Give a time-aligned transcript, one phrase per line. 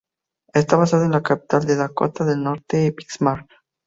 [0.51, 3.47] Está basada en la Capital de Dakota del Norte, Bismarck.